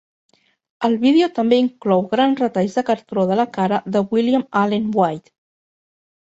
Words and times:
El 0.87 0.95
vídeo 1.03 1.27
també 1.39 1.59
inclou 1.65 2.01
grans 2.15 2.41
retalls 2.45 2.79
de 2.79 2.85
cartró 2.89 3.27
de 3.35 3.39
la 3.43 3.47
cara 3.61 3.81
de 3.97 4.05
William 4.17 4.49
Allen 4.65 4.93
White. 5.01 5.37